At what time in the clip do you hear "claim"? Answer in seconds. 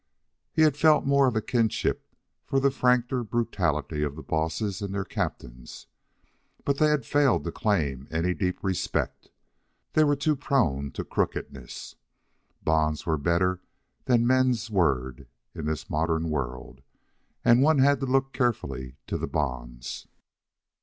7.51-8.07